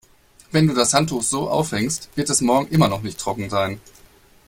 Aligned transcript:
Wenn 0.51 0.65
du 0.65 0.73
das 0.73 0.95
Handtuch 0.95 1.21
so 1.21 1.47
aufhängst, 1.47 2.09
wird 2.15 2.31
es 2.31 2.41
morgen 2.41 2.69
immer 2.71 2.87
noch 2.87 3.03
nicht 3.03 3.19
trocken 3.19 3.51
sein. 3.51 3.79